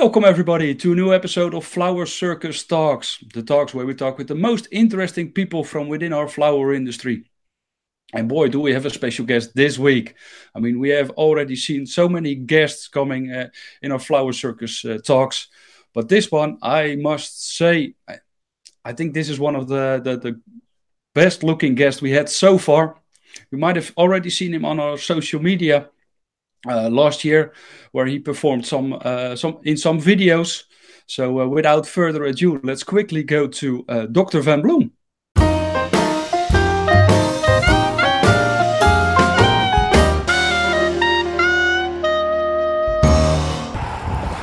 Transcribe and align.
Welcome, 0.00 0.24
everybody, 0.24 0.74
to 0.76 0.92
a 0.92 0.94
new 0.94 1.12
episode 1.12 1.52
of 1.52 1.66
Flower 1.66 2.06
Circus 2.06 2.64
Talks. 2.64 3.22
The 3.34 3.42
talks 3.42 3.74
where 3.74 3.84
we 3.84 3.92
talk 3.92 4.16
with 4.16 4.28
the 4.28 4.34
most 4.34 4.66
interesting 4.72 5.30
people 5.30 5.62
from 5.62 5.88
within 5.88 6.14
our 6.14 6.26
flower 6.26 6.72
industry. 6.72 7.24
And 8.14 8.26
boy, 8.26 8.48
do 8.48 8.60
we 8.60 8.72
have 8.72 8.86
a 8.86 8.90
special 8.90 9.26
guest 9.26 9.54
this 9.54 9.78
week. 9.78 10.14
I 10.54 10.60
mean, 10.60 10.80
we 10.80 10.88
have 10.88 11.10
already 11.10 11.54
seen 11.54 11.84
so 11.84 12.08
many 12.08 12.34
guests 12.34 12.88
coming 12.88 13.30
uh, 13.30 13.50
in 13.82 13.92
our 13.92 13.98
Flower 13.98 14.32
Circus 14.32 14.82
uh, 14.86 15.00
talks. 15.04 15.48
But 15.92 16.08
this 16.08 16.32
one, 16.32 16.56
I 16.62 16.96
must 16.96 17.54
say, 17.58 17.92
I, 18.08 18.20
I 18.82 18.94
think 18.94 19.12
this 19.12 19.28
is 19.28 19.38
one 19.38 19.54
of 19.54 19.68
the, 19.68 20.00
the, 20.02 20.16
the 20.16 20.40
best 21.14 21.42
looking 21.42 21.74
guests 21.74 22.00
we 22.00 22.12
had 22.12 22.30
so 22.30 22.56
far. 22.56 22.96
You 23.50 23.58
might 23.58 23.76
have 23.76 23.92
already 23.98 24.30
seen 24.30 24.54
him 24.54 24.64
on 24.64 24.80
our 24.80 24.96
social 24.96 25.42
media 25.42 25.90
last 26.66 27.24
year, 27.24 27.52
where 27.92 28.06
he 28.06 28.18
performed 28.18 28.66
some 28.66 28.98
uh, 29.04 29.36
some 29.36 29.58
in 29.64 29.76
some 29.76 30.00
videos. 30.00 30.64
So, 31.06 31.40
uh, 31.40 31.46
without 31.48 31.86
further 31.86 32.24
ado, 32.24 32.60
let's 32.62 32.84
quickly 32.84 33.24
go 33.24 33.48
to 33.48 33.84
uh, 33.88 34.06
Dr. 34.06 34.40
Van 34.42 34.62
Bloem. 34.62 34.92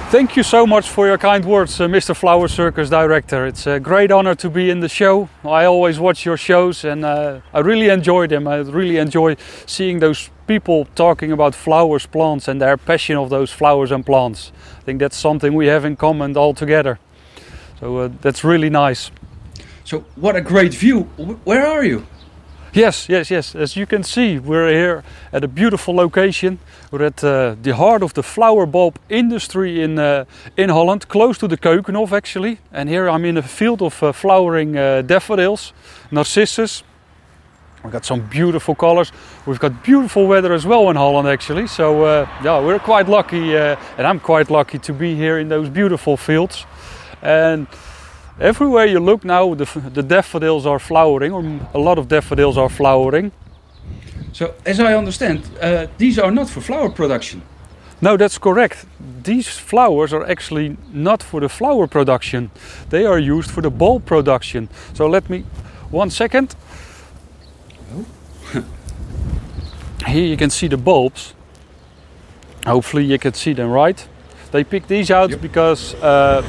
Thank 0.10 0.38
you 0.38 0.44
so 0.44 0.66
much 0.66 0.90
for 0.90 1.06
your 1.06 1.18
kind 1.18 1.44
words, 1.44 1.82
uh, 1.82 1.88
Mr. 1.88 2.16
Flower 2.16 2.48
Circus 2.48 2.90
Director. 2.90 3.46
It's 3.46 3.68
a 3.68 3.78
great 3.78 4.10
honor 4.10 4.36
to 4.36 4.50
be 4.50 4.70
in 4.70 4.80
the 4.80 4.88
show. 4.88 5.28
I 5.44 5.66
always 5.66 6.00
watch 6.00 6.26
your 6.26 6.38
shows 6.38 6.86
and 6.86 7.04
uh, 7.04 7.42
I 7.54 7.60
really 7.60 7.90
enjoy 7.90 8.28
them. 8.28 8.48
I 8.48 8.58
really 8.60 8.98
enjoy 8.98 9.36
seeing 9.66 10.00
those 10.00 10.30
people 10.48 10.86
talking 10.96 11.32
about 11.32 11.54
flowers, 11.56 12.06
plants, 12.06 12.48
and 12.48 12.62
their 12.62 12.78
passion 12.78 13.18
of 13.18 13.30
those 13.30 13.52
flowers 13.52 13.92
and 13.92 14.06
plants. 14.06 14.52
I 14.80 14.82
think 14.82 15.00
that's 15.00 15.18
something 15.18 15.54
we 15.54 15.68
have 15.68 15.86
in 15.86 15.96
common 15.96 16.36
all 16.38 16.54
together. 16.54 16.98
So 17.80 17.98
uh, 17.98 18.10
that's 18.22 18.44
really 18.44 18.70
nice. 18.70 19.12
So, 19.84 20.04
what 20.16 20.36
a 20.36 20.42
great 20.42 20.74
view! 20.74 21.04
Where 21.46 21.66
are 21.66 21.86
you? 21.86 22.06
Yes, 22.74 23.08
yes, 23.10 23.32
yes. 23.32 23.56
As 23.56 23.76
you 23.76 23.86
can 23.86 24.04
see, 24.04 24.38
we're 24.38 24.70
here 24.70 25.04
at 25.32 25.44
a 25.44 25.48
beautiful 25.48 25.96
location. 25.96 26.60
We're 26.92 27.06
at 27.06 27.24
uh, 27.24 27.56
the 27.62 27.74
heart 27.76 28.04
of 28.04 28.14
the 28.14 28.22
flower 28.22 28.66
bulb 28.66 29.00
industry 29.10 29.82
in 29.82 29.98
uh, 29.98 30.26
in 30.58 30.70
Holland, 30.70 31.08
close 31.08 31.38
to 31.40 31.48
the 31.48 31.58
Keukenhof 31.58 32.12
actually. 32.12 32.60
And 32.72 32.90
here 32.90 33.10
I'm 33.10 33.26
in 33.26 33.38
a 33.38 33.42
field 33.42 33.82
of 33.82 34.04
uh, 34.04 34.12
flowering 34.12 34.78
uh, 34.78 35.02
daffodils, 35.02 35.74
narcissus. 36.12 36.84
We've 37.88 37.94
got 37.94 38.06
some 38.06 38.22
beautiful 38.22 38.76
colors. 38.76 39.14
We've 39.46 39.60
got 39.60 39.82
beautiful 39.82 40.28
weather 40.28 40.52
as 40.52 40.66
well 40.66 40.90
in 40.90 40.98
Holland 40.98 41.30
actually. 41.30 41.68
So 41.68 42.04
uh, 42.04 42.28
yeah, 42.44 42.60
we're 42.60 42.80
quite 42.80 43.08
lucky, 43.08 43.56
uh, 43.56 43.78
and 43.98 44.06
I'm 44.06 44.20
quite 44.20 44.50
lucky 44.50 44.78
to 44.80 44.94
be 44.94 45.16
here 45.16 45.40
in 45.40 45.48
those 45.48 45.70
beautiful 45.70 46.18
fields. 46.18 46.66
And 47.22 47.68
Everywhere 48.40 48.86
you 48.86 49.00
look 49.00 49.24
now, 49.24 49.56
the, 49.56 49.66
the 49.94 50.04
daffodils 50.04 50.68
are 50.68 50.78
flowering, 50.78 51.32
or 51.32 51.60
a 51.74 51.80
lot 51.80 51.98
of 51.98 52.08
daffodils 52.08 52.56
are 52.56 52.70
flowering. 52.70 53.32
So, 54.32 54.54
as 54.64 54.80
I 54.80 54.94
understand, 54.94 55.42
uh, 55.60 55.88
these 55.98 56.20
are 56.20 56.30
not 56.30 56.48
for 56.48 56.62
flower 56.62 56.90
production. 56.90 57.42
No, 58.00 58.16
that's 58.16 58.38
correct. 58.38 58.86
These 59.24 59.48
flowers 59.48 60.14
are 60.14 60.24
actually 60.30 60.78
not 60.94 61.24
for 61.24 61.42
the 61.42 61.50
flower 61.50 61.88
production. 61.88 62.52
They 62.90 63.06
are 63.06 63.18
used 63.18 63.50
for 63.50 63.62
the 63.62 63.72
bulb 63.72 64.06
production. 64.06 64.70
So 64.94 65.08
let 65.08 65.32
me, 65.32 65.44
one 65.90 66.12
second. 66.12 66.56
Oh. 67.96 68.06
Here 70.06 70.26
you 70.26 70.38
can 70.38 70.50
see 70.50 70.68
the 70.68 70.78
bulbs. 70.78 71.34
Hopefully 72.66 73.06
you 73.06 73.18
can 73.18 73.34
see 73.34 73.54
them 73.54 73.70
right. 73.70 74.08
They 74.52 74.64
picked 74.64 74.88
these 74.88 75.12
out 75.12 75.30
yep. 75.30 75.42
because 75.42 75.94
uh, 75.96 76.42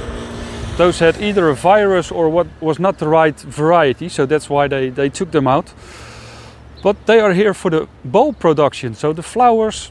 those 0.76 0.98
had 0.98 1.20
either 1.20 1.48
a 1.48 1.54
virus 1.54 2.10
or 2.10 2.28
what 2.28 2.46
was 2.60 2.78
not 2.78 2.98
the 2.98 3.08
right 3.08 3.38
variety, 3.40 4.08
so 4.08 4.26
that's 4.26 4.48
why 4.48 4.68
they, 4.68 4.90
they 4.90 5.08
took 5.08 5.30
them 5.30 5.46
out. 5.46 5.72
But 6.82 7.06
they 7.06 7.20
are 7.20 7.32
here 7.32 7.54
for 7.54 7.70
the 7.70 7.88
bulb 8.04 8.38
production, 8.38 8.94
so 8.94 9.12
the 9.12 9.22
flowers 9.22 9.90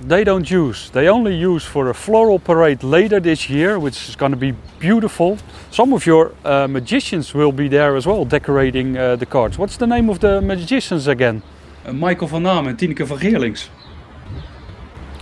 they 0.00 0.24
don't 0.24 0.50
use. 0.50 0.90
They 0.90 1.08
only 1.08 1.34
use 1.34 1.64
for 1.64 1.88
a 1.88 1.94
floral 1.94 2.38
parade 2.38 2.82
later 2.82 3.20
this 3.20 3.48
year, 3.48 3.78
which 3.78 4.08
is 4.08 4.16
going 4.16 4.32
to 4.32 4.38
be 4.38 4.54
beautiful. 4.78 5.38
Some 5.70 5.92
of 5.92 6.06
your 6.06 6.34
uh, 6.44 6.66
magicians 6.66 7.34
will 7.34 7.52
be 7.52 7.68
there 7.68 7.96
as 7.96 8.06
well, 8.06 8.24
decorating 8.24 8.96
uh, 8.96 9.16
the 9.16 9.26
cards. 9.26 9.58
What's 9.58 9.76
the 9.76 9.86
name 9.86 10.10
of 10.10 10.20
the 10.20 10.40
magicians 10.40 11.06
again? 11.06 11.42
Uh, 11.86 11.92
Michael 11.92 12.28
van 12.28 12.42
Naam 12.42 12.66
and 12.66 12.78
Tineke 12.78 13.06
van 13.06 13.18
Geerlings. 13.18 13.70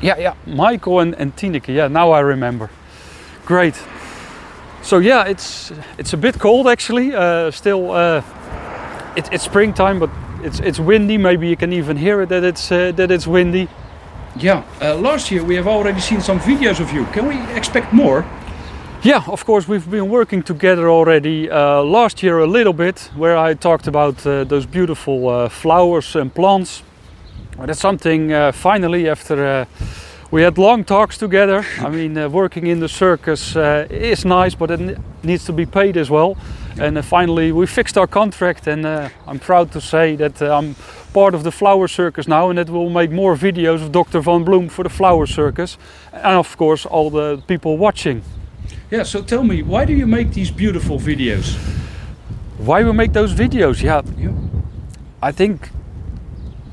Yeah, 0.01 0.19
yeah, 0.19 0.35
Michael 0.47 1.01
and, 1.01 1.15
and 1.19 1.37
Tineke. 1.37 1.73
Yeah, 1.73 1.89
now 1.89 2.13
I 2.13 2.21
remember. 2.21 2.71
Great. 3.45 3.75
So 4.83 4.99
yeah, 4.99 5.25
it's 5.29 5.73
it's 5.99 6.13
a 6.13 6.17
bit 6.17 6.39
cold 6.39 6.67
actually. 6.67 7.15
Uh, 7.15 7.51
still, 7.51 7.91
uh, 7.91 8.23
it, 9.17 9.29
it's 9.33 9.45
springtime, 9.45 9.99
but 9.99 10.11
it's 10.43 10.61
it's 10.61 10.79
windy. 10.79 11.19
Maybe 11.19 11.49
you 11.49 11.57
can 11.57 11.73
even 11.73 11.97
hear 11.97 12.23
it 12.23 12.29
that 12.29 12.45
it's 12.45 12.73
uh, 12.73 12.93
that 12.97 13.11
it's 13.11 13.27
windy. 13.27 13.69
Yeah. 14.37 14.63
Uh, 14.81 14.95
last 14.95 15.31
year 15.31 15.45
we 15.45 15.57
have 15.57 15.67
already 15.67 16.01
seen 16.01 16.21
some 16.21 16.41
videos 16.41 16.81
of 16.81 16.93
you. 16.93 17.05
Can 17.13 17.27
we 17.27 17.37
expect 17.57 17.93
more? 17.93 18.25
Yeah, 19.03 19.25
of 19.27 19.45
course 19.45 19.67
we've 19.67 19.91
been 19.91 20.11
working 20.11 20.43
together 20.43 20.91
already. 20.91 21.51
Uh, 21.51 21.83
last 21.83 22.23
year 22.23 22.39
a 22.41 22.47
little 22.47 22.75
bit, 22.75 23.11
where 23.17 23.37
I 23.37 23.55
talked 23.55 23.87
about 23.87 24.27
uh, 24.27 24.45
those 24.45 24.67
beautiful 24.67 25.29
uh, 25.29 25.49
flowers 25.49 26.17
and 26.17 26.35
plants. 26.35 26.83
That's 27.59 27.81
something 27.81 28.53
finally 28.53 29.09
after 29.09 29.67
we 30.31 30.43
had 30.43 30.59
long 30.59 30.85
talks 30.85 31.19
together. 31.19 31.65
I 31.79 31.89
mean, 31.89 32.17
uh, 32.17 32.29
working 32.29 32.67
in 32.67 32.79
the 32.79 32.89
circus 32.89 33.57
uh, 33.57 33.87
is 33.91 34.25
nice, 34.25 34.55
but 34.55 34.71
it 34.71 34.99
needs 35.25 35.45
to 35.47 35.53
be 35.53 35.67
paid 35.67 35.97
as 35.97 36.09
well. 36.09 36.37
And 36.79 36.97
uh, 36.97 37.03
finally, 37.03 37.51
we 37.53 37.67
fixed 37.67 37.99
our 37.99 38.07
contract, 38.07 38.69
and 38.69 38.87
uh, 38.87 39.09
I'm 39.27 39.41
proud 39.41 39.73
to 39.73 39.81
say 39.81 40.15
that 40.17 40.41
uh, 40.41 40.57
I'm 40.57 40.77
part 41.13 41.35
of 41.35 41.43
the 41.43 41.51
Flower 41.51 41.89
Circus 41.89 42.29
now, 42.29 42.49
and 42.49 42.59
that 42.59 42.71
we'll 42.71 42.91
make 42.91 43.11
more 43.11 43.35
videos 43.35 43.83
of 43.83 43.91
Dr. 43.91 44.21
Van 44.21 44.45
Bloem 44.45 44.71
for 44.71 44.85
the 44.85 44.89
Flower 44.89 45.27
Circus, 45.27 45.79
and 46.13 46.37
of 46.37 46.57
course, 46.57 46.87
all 46.87 47.11
the 47.11 47.43
people 47.49 47.77
watching. 47.77 48.23
Yeah, 48.91 49.05
so 49.05 49.23
tell 49.23 49.45
me, 49.45 49.63
why 49.63 49.85
do 49.85 49.93
you 49.93 50.07
make 50.07 50.33
these 50.33 50.51
beautiful 50.51 50.99
videos? 50.99 51.57
Why 52.59 52.83
we 52.83 52.93
make 52.93 53.13
those 53.13 53.33
videos? 53.33 53.83
Yeah, 53.83 54.03
yeah. 54.19 54.33
I 55.23 55.31
think 55.31 55.71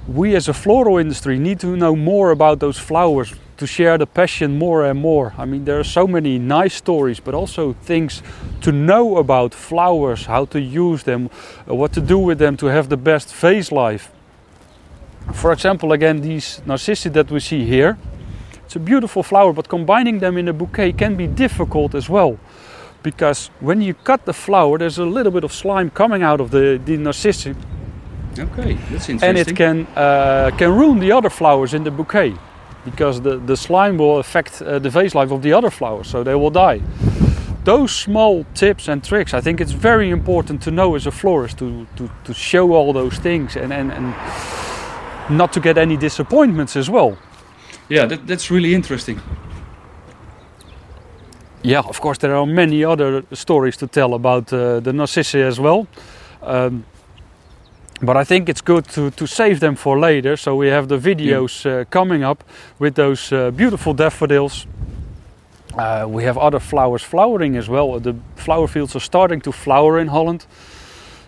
we 0.07 0.35
as 0.35 0.47
a 0.47 0.53
floral 0.53 0.97
industry 0.97 1.37
need 1.37 1.59
to 1.59 1.77
know 1.77 1.95
more 1.95 2.31
about 2.31 2.59
those 2.59 2.79
flowers 2.79 3.35
to 3.57 3.67
share 3.67 3.99
the 3.99 4.07
passion 4.07 4.57
more 4.57 4.83
and 4.83 4.99
more. 4.99 5.35
I 5.37 5.45
mean, 5.45 5.65
there 5.65 5.79
are 5.79 5.83
so 5.83 6.07
many 6.07 6.39
nice 6.39 6.73
stories, 6.73 7.19
but 7.19 7.35
also 7.35 7.73
things 7.83 8.23
to 8.61 8.71
know 8.71 9.17
about 9.17 9.53
flowers, 9.53 10.25
how 10.25 10.45
to 10.45 10.59
use 10.59 11.03
them, 11.03 11.29
uh, 11.69 11.75
what 11.75 11.93
to 11.93 12.01
do 12.01 12.17
with 12.17 12.39
them 12.39 12.57
to 12.57 12.65
have 12.65 12.89
the 12.89 12.97
best 12.97 13.31
vase 13.35 13.71
life. 13.71 14.11
For 15.33 15.51
example, 15.51 15.91
again, 15.91 16.21
these 16.21 16.61
narcissi 16.65 17.09
that 17.09 17.29
we 17.29 17.39
see 17.41 17.63
here. 17.65 17.97
It's 18.67 18.75
a 18.75 18.79
beautiful 18.79 19.23
flower, 19.23 19.53
but 19.53 19.69
combining 19.69 20.19
them 20.19 20.37
in 20.37 20.49
a 20.49 20.53
bouquet 20.53 20.91
can 20.91 21.15
be 21.15 21.25
difficult 21.25 21.95
as 21.95 22.09
well. 22.09 22.37
Because 23.01 23.49
when 23.61 23.79
you 23.79 23.93
cut 23.93 24.25
the 24.25 24.33
flower, 24.33 24.77
there's 24.77 24.97
a 24.97 25.05
little 25.05 25.31
bit 25.31 25.45
of 25.45 25.53
slime 25.53 25.89
coming 25.89 26.21
out 26.21 26.41
of 26.41 26.51
the, 26.51 26.77
the 26.83 26.97
narcissi. 26.97 27.55
Okay, 28.37 28.73
that's 28.91 29.07
interesting. 29.07 29.23
And 29.23 29.37
it 29.37 29.55
can, 29.55 29.87
uh, 29.95 30.51
can 30.57 30.75
ruin 30.75 30.99
the 30.99 31.13
other 31.13 31.29
flowers 31.29 31.73
in 31.73 31.85
the 31.85 31.91
bouquet 31.91 32.33
because 32.83 33.21
the, 33.21 33.37
the 33.37 33.55
slime 33.55 33.97
will 33.97 34.19
affect 34.19 34.61
uh, 34.61 34.79
the 34.79 34.89
vase 34.89 35.15
life 35.15 35.31
of 35.31 35.41
the 35.43 35.53
other 35.53 35.69
flowers, 35.69 36.09
so 36.09 36.21
they 36.21 36.35
will 36.35 36.51
die. 36.51 36.81
Those 37.63 37.95
small 37.95 38.45
tips 38.53 38.89
and 38.89 39.01
tricks, 39.01 39.33
I 39.33 39.39
think 39.39 39.61
it's 39.61 39.71
very 39.71 40.09
important 40.09 40.61
to 40.63 40.71
know 40.71 40.95
as 40.95 41.07
a 41.07 41.11
florist 41.11 41.57
to, 41.59 41.87
to, 41.95 42.11
to 42.25 42.33
show 42.33 42.73
all 42.73 42.91
those 42.91 43.17
things 43.17 43.55
and, 43.55 43.71
and, 43.71 43.93
and 43.93 44.13
not 45.29 45.53
to 45.53 45.61
get 45.61 45.77
any 45.77 45.95
disappointments 45.95 46.75
as 46.75 46.89
well. 46.89 47.17
Yeah, 47.89 48.05
that, 48.05 48.27
that's 48.27 48.51
really 48.51 48.73
interesting. 48.73 49.21
Yeah, 51.63 51.79
of 51.79 51.99
course, 51.99 52.17
there 52.19 52.35
are 52.35 52.45
many 52.45 52.85
other 52.85 53.23
stories 53.33 53.77
to 53.77 53.87
tell 53.87 54.13
about 54.13 54.53
uh, 54.53 54.79
the 54.79 54.93
Narcissi 54.93 55.41
as 55.41 55.59
well. 55.59 55.87
Um, 56.41 56.85
but 58.01 58.15
I 58.15 58.23
think 58.23 58.47
it's 58.47 58.61
good 58.61 58.85
to, 58.89 59.09
to 59.11 59.27
save 59.27 59.59
them 59.59 59.75
for 59.75 59.99
later. 59.99 60.37
So 60.37 60.55
we 60.55 60.67
have 60.67 60.87
the 60.87 60.97
videos 60.97 61.65
uh, 61.65 61.85
coming 61.89 62.23
up 62.23 62.43
with 62.79 62.95
those 62.95 63.31
uh, 63.31 63.51
beautiful 63.51 63.93
daffodils. 63.93 64.67
Uh, 65.77 66.05
we 66.07 66.23
have 66.23 66.37
other 66.37 66.59
flowers 66.59 67.03
flowering 67.03 67.57
as 67.57 67.67
well. 67.69 67.99
The 67.99 68.15
flower 68.35 68.67
fields 68.67 68.95
are 68.95 69.01
starting 69.01 69.41
to 69.41 69.51
flower 69.51 69.99
in 69.99 70.07
Holland. 70.07 70.45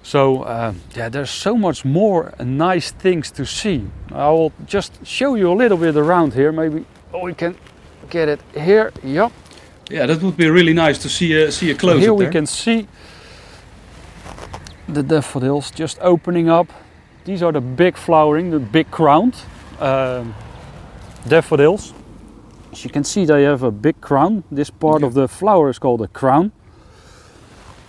So 0.03 0.43
uh, 0.43 0.73
yeah, 0.95 1.09
there's 1.09 1.29
so 1.29 1.55
much 1.55 1.85
more 1.85 2.33
nice 2.39 2.91
things 2.91 3.31
to 3.31 3.45
see. 3.45 3.87
I 4.11 4.29
will 4.29 4.51
just 4.65 5.05
show 5.05 5.35
you 5.35 5.51
a 5.51 5.55
little 5.55 5.77
bit 5.77 5.95
around 5.95 6.33
here. 6.33 6.51
Maybe 6.51 6.85
we 7.23 7.33
can 7.33 7.55
get 8.09 8.29
it 8.29 8.39
here. 8.55 8.91
Yeah. 9.03 9.29
Yeah, 9.89 10.05
that 10.05 10.21
would 10.21 10.37
be 10.37 10.49
really 10.49 10.73
nice 10.73 10.99
to 10.99 11.09
see 11.09 11.33
a, 11.33 11.51
see 11.51 11.71
a 11.71 11.75
close. 11.75 11.95
So 11.95 11.99
here 11.99 12.13
we 12.13 12.25
there. 12.25 12.31
can 12.31 12.45
see 12.45 12.87
the 14.87 15.03
daffodils 15.03 15.71
just 15.71 15.97
opening 16.01 16.49
up. 16.49 16.67
These 17.25 17.43
are 17.43 17.51
the 17.51 17.61
big 17.61 17.97
flowering, 17.97 18.51
the 18.51 18.59
big 18.59 18.89
crowned 18.91 19.35
um, 19.79 20.35
daffodils. 21.27 21.93
As 22.71 22.83
you 22.83 22.89
can 22.91 23.03
see, 23.03 23.25
they 23.25 23.43
have 23.43 23.63
a 23.63 23.71
big 23.71 23.99
crown. 23.99 24.43
This 24.51 24.69
part 24.69 25.03
of 25.03 25.13
the 25.13 25.27
flower 25.27 25.69
is 25.69 25.79
called 25.79 26.01
a 26.01 26.07
crown. 26.07 26.51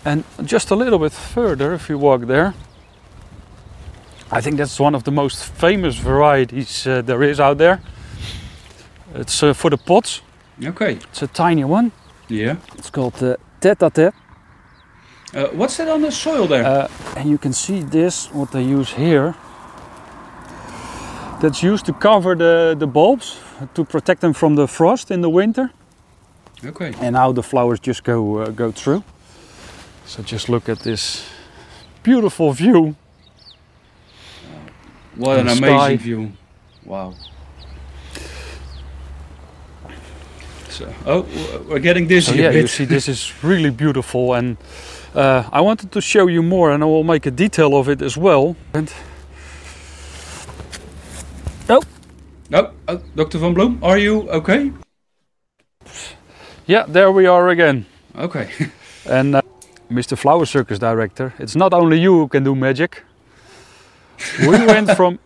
And 0.05 0.25
just 0.45 0.71
a 0.71 0.75
little 0.75 0.99
bit 0.99 1.13
further, 1.13 1.75
if 1.75 1.89
you 1.89 1.99
walk 1.99 2.23
there, 2.27 2.55
I 4.33 4.41
think 4.41 4.57
that's 4.57 4.81
one 4.81 4.95
of 4.95 5.03
the 5.03 5.11
most 5.11 5.45
famous 5.45 5.97
varieties 5.97 6.87
uh, 6.87 7.03
there 7.03 7.23
is 7.23 7.41
out 7.41 7.59
there. 7.59 7.81
It's 9.15 9.43
uh, 9.43 9.53
for 9.55 9.71
the 9.71 9.77
pots. 9.77 10.23
Okay. 10.65 10.93
It's 10.93 11.23
a 11.23 11.27
tiny 11.27 11.65
one. 11.65 11.91
Yeah. 12.29 12.57
It's 12.79 12.91
called 12.91 13.23
uh, 13.23 13.37
tete-a-tete. 13.61 14.15
Uh, 15.35 15.47
what's 15.49 15.77
that 15.77 15.89
on 15.89 16.03
the 16.03 16.11
soil 16.11 16.47
there? 16.47 16.65
Uh, 16.65 16.89
and 17.17 17.29
you 17.29 17.39
can 17.39 17.53
see 17.53 17.83
this, 17.83 18.33
what 18.33 18.51
they 18.53 18.63
use 18.63 18.93
here. 18.93 19.35
That's 21.41 21.63
used 21.63 21.87
to 21.87 21.93
cover 21.93 22.35
the, 22.35 22.77
the 22.79 22.87
bulbs 22.87 23.39
to 23.75 23.85
protect 23.85 24.21
them 24.21 24.33
from 24.33 24.57
the 24.57 24.67
frost 24.67 25.11
in 25.11 25.21
the 25.21 25.31
winter. 25.31 25.71
okay. 26.65 26.93
And 27.01 27.15
now 27.15 27.33
the 27.33 27.43
flowers 27.43 27.81
just 27.81 28.05
go 28.05 28.39
uh, 28.39 28.51
go 28.51 28.71
through. 28.73 29.03
So 30.11 30.25
just 30.25 30.49
look 30.49 30.69
at 30.69 30.81
this 30.81 31.25
beautiful 32.03 32.51
view. 32.53 32.97
What 35.15 35.39
an 35.39 35.47
amazing 35.47 35.69
sky. 35.69 35.97
view. 35.97 36.33
Wow. 36.85 37.15
So, 40.69 40.93
oh, 41.07 41.27
we're 41.69 41.79
getting 41.79 42.09
dizzy. 42.09 42.33
So 42.33 42.39
yeah, 42.39 42.51
you 42.51 42.67
see 42.67 42.87
this 42.87 43.07
is 43.07 43.33
really 43.45 43.71
beautiful 43.71 44.35
and 44.35 44.57
uh, 45.15 45.45
I 45.53 45.61
wanted 45.61 45.93
to 45.93 46.01
show 46.01 46.27
you 46.27 46.43
more 46.43 46.73
and 46.73 46.83
I 46.83 46.87
will 46.87 47.05
make 47.05 47.27
a 47.27 47.31
detail 47.31 47.77
of 47.77 47.89
it 47.89 48.03
as 48.03 48.17
well. 48.17 48.57
And 48.75 48.93
Oh, 51.69 51.83
oh, 52.89 53.01
Dr. 53.15 53.39
Van 53.39 53.55
Bloem, 53.55 53.79
are 53.81 53.97
you 53.97 54.29
okay? 54.31 54.73
yeah, 56.67 56.85
there 56.89 57.13
we 57.13 57.27
are 57.27 57.49
again. 57.49 57.87
Okay. 58.19 58.51
And 59.07 59.35
uh, 59.37 59.41
Mr. 59.91 60.17
Flower 60.17 60.47
Circus 60.47 60.79
director, 60.79 61.35
it's 61.39 61.57
not 61.57 61.73
only 61.75 61.99
you 61.99 62.13
who 62.13 62.29
can 62.29 62.45
do 62.45 62.55
magic. 62.55 63.03
We 64.41 64.49
went 64.67 64.93
from 64.93 65.19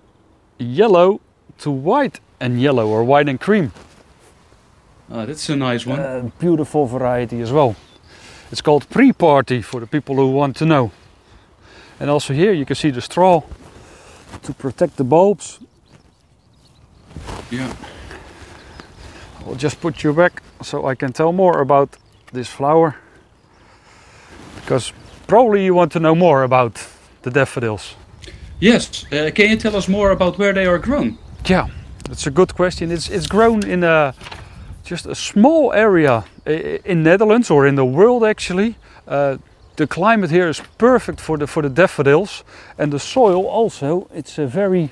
yellow 0.59 1.21
to 1.59 1.71
white 1.71 2.21
and 2.41 2.61
yellow, 2.61 2.89
or 2.89 3.05
white 3.05 3.29
and 3.29 3.39
cream. 3.41 3.73
Ah, 5.11 5.27
that's 5.27 5.49
a 5.51 5.57
nice 5.57 5.87
one. 5.87 6.01
Uh, 6.01 6.31
beautiful 6.39 6.87
variety 6.87 7.41
as 7.41 7.53
well. 7.53 7.77
It's 8.51 8.63
called 8.63 8.89
pre-party 8.89 9.63
for 9.63 9.81
the 9.81 9.87
people 9.87 10.17
who 10.17 10.31
want 10.31 10.57
to 10.57 10.65
know. 10.67 10.91
And 12.01 12.11
also 12.11 12.33
here 12.33 12.53
you 12.53 12.65
can 12.65 12.77
see 12.77 12.91
the 12.91 13.01
straw 13.01 13.43
to 14.43 14.53
protect 14.55 14.97
the 14.97 15.05
bulbs. 15.05 15.61
yeah. 17.51 17.75
I'll 19.47 19.55
just 19.55 19.81
put 19.81 20.03
you 20.03 20.13
back 20.15 20.43
so 20.63 20.87
I 20.87 20.95
can 20.95 21.13
tell 21.13 21.33
more 21.33 21.61
about 21.61 21.97
this 22.33 22.49
flower. 22.49 22.97
Because 24.65 24.93
probably 25.27 25.65
you 25.65 25.75
want 25.75 25.93
to 25.93 25.99
know 26.01 26.15
more 26.15 26.43
about 26.43 26.87
the 27.23 27.31
daffodils. 27.31 27.95
Yes. 28.61 29.05
Uh, 29.13 29.31
can 29.35 29.51
you 29.51 29.57
tell 29.57 29.77
us 29.77 29.89
more 29.89 30.11
about 30.11 30.39
where 30.39 30.53
they 30.53 30.67
are 30.67 30.79
grown? 30.79 31.19
Yeah, 31.49 31.69
that's 32.09 32.27
a 32.27 32.31
good 32.31 32.55
question. 32.55 32.91
It's 32.91 33.09
it's 33.11 33.27
grown 33.27 33.63
in 33.67 33.85
a 33.85 34.15
just 34.91 35.07
a 35.07 35.15
small 35.15 35.73
area 35.73 36.25
in 36.85 37.03
Netherlands 37.03 37.51
or 37.51 37.67
in 37.67 37.75
the 37.75 37.85
world 37.85 38.23
actually. 38.25 38.75
Uh, 39.09 39.37
the 39.77 39.87
climate 39.87 40.31
here 40.31 40.49
is 40.49 40.63
perfect 40.79 41.21
for 41.21 41.39
the 41.39 41.47
for 41.47 41.63
the 41.63 41.69
daffodils, 41.75 42.45
and 42.79 42.91
the 42.93 42.99
soil 42.99 43.47
also. 43.47 44.07
It's 44.15 44.39
a 44.39 44.47
very 44.47 44.89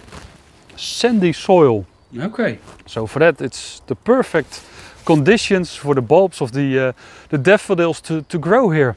sandy 0.76 1.32
soil, 1.32 1.84
Okay. 2.18 2.58
so 2.86 3.06
for 3.06 3.20
that 3.20 3.40
it's 3.40 3.80
the 3.86 3.94
perfect 3.94 4.60
conditions 5.04 5.76
for 5.76 5.94
the 5.94 6.02
bulbs 6.02 6.40
of 6.40 6.50
the 6.52 6.78
uh, 6.78 6.92
the 7.28 7.38
daffodils 7.38 8.00
to 8.00 8.22
to 8.22 8.38
grow 8.38 8.70
here. 8.70 8.94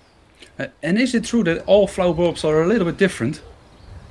Uh, 0.57 0.67
and 0.81 0.97
is 0.97 1.13
it 1.13 1.25
true 1.25 1.43
that 1.43 1.63
all 1.65 1.87
flower 1.87 2.13
bulbs 2.13 2.43
are 2.43 2.61
a 2.61 2.67
little 2.67 2.85
bit 2.85 2.97
different? 2.97 3.41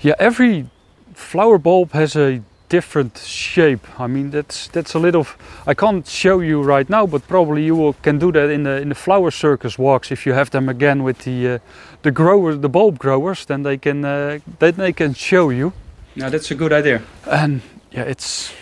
Yeah, 0.01 0.15
every 0.19 0.69
flower 1.15 1.59
bulb 1.59 1.93
has 1.93 2.17
a 2.17 2.43
different 2.69 3.19
shape. 3.19 3.87
I 4.01 4.07
mean, 4.07 4.31
that's 4.31 4.69
that's 4.69 4.95
a 4.95 4.99
little. 4.99 5.27
I 5.67 5.75
can't 5.75 6.07
show 6.07 6.41
you 6.41 6.63
right 6.63 6.91
now, 6.91 7.07
but 7.07 7.27
probably 7.29 7.65
you 7.65 7.77
will, 7.77 7.95
can 8.03 8.19
do 8.19 8.33
that 8.33 8.51
in 8.51 8.65
the 8.65 8.81
in 8.83 8.89
the 8.89 8.95
flower 8.95 9.31
circus 9.31 9.79
walks 9.79 10.11
if 10.11 10.27
you 10.27 10.35
have 10.35 10.51
them 10.51 10.69
again 10.69 11.03
with 11.05 11.19
the 11.19 11.49
uh, 11.49 11.59
the 12.03 12.11
growers, 12.11 12.59
the 12.59 12.69
bulb 12.69 12.99
growers. 12.99 13.47
Then 13.47 13.63
they 13.63 13.79
can 13.79 14.05
uh, 14.05 14.39
then 14.59 14.75
they 14.75 14.93
can 14.93 15.15
show 15.15 15.51
you. 15.51 15.73
Now, 16.17 16.31
that's 16.31 16.51
a 16.51 16.55
good 16.55 16.73
idea. 16.73 17.03
And 17.27 17.61
yeah, 17.93 18.03
it's 18.03 18.53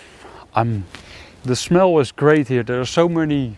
I'm. 0.54 0.84
The 1.44 1.56
smell 1.56 2.00
is 2.00 2.12
great 2.12 2.48
here. 2.48 2.62
There 2.62 2.80
are 2.80 2.86
so 2.86 3.08
many 3.08 3.56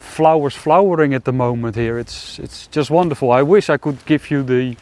flowers 0.00 0.56
flowering 0.56 1.14
at 1.14 1.24
the 1.24 1.32
moment 1.32 1.76
here. 1.76 1.98
It's 2.00 2.38
it's 2.38 2.66
just 2.76 2.90
wonderful. 2.90 3.32
I 3.32 3.42
wish 3.42 3.70
I 3.70 3.78
could 3.78 4.04
give 4.06 4.30
you 4.30 4.42
the 4.42 4.76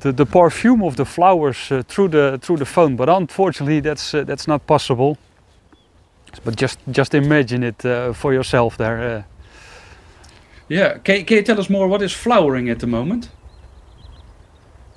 the, 0.00 0.12
the 0.12 0.26
perfume 0.26 0.82
of 0.86 0.96
the 0.96 1.04
flowers 1.04 1.72
uh, 1.72 1.82
through 1.88 2.10
the 2.10 2.38
through 2.42 2.58
the 2.58 2.66
phone, 2.66 2.96
but 2.96 3.08
unfortunately 3.08 3.80
that's 3.80 4.14
uh, 4.14 4.24
that's 4.24 4.46
not 4.46 4.66
possible. 4.66 5.16
But 6.44 6.60
just 6.60 6.78
just 6.90 7.14
imagine 7.14 7.64
it 7.66 7.84
uh, 7.84 8.12
for 8.14 8.32
yourself 8.34 8.76
there. 8.76 9.16
Uh, 9.18 9.22
Yeah. 10.68 10.98
Can, 11.04 11.24
can 11.24 11.36
you 11.36 11.42
tell 11.44 11.60
us 11.60 11.70
more 11.70 11.88
what 11.88 12.02
is 12.02 12.12
flowering 12.12 12.70
at 12.70 12.78
the 12.78 12.86
moment? 12.86 13.30